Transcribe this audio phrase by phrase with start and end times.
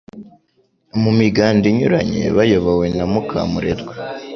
[1.01, 3.93] mu miganda inyuranye bayobowe na Mukamurerwa